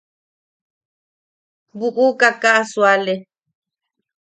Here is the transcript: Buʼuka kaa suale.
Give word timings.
Buʼuka 1.79 2.29
kaa 2.41 2.61
suale. 2.71 3.13